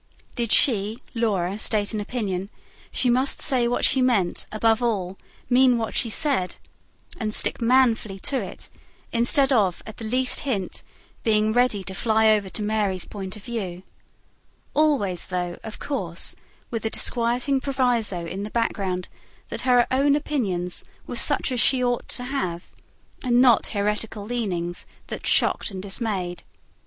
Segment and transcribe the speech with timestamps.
[0.33, 2.49] Did she, Laura, state an opinion,
[2.89, 5.15] she must say what she meant, above all,
[5.47, 6.55] mean what she said,
[7.19, 8.71] and stick manfully to it,
[9.13, 10.81] instead of, at the least hint,
[11.23, 13.83] being ready to fly over to Mary's point of view:
[14.73, 16.35] always though, of course,
[16.71, 19.07] with the disquieting proviso in the background
[19.49, 22.71] that her own opinions were such as she ought to have,
[23.23, 26.41] and not heretical leanings that shocked and dismayed.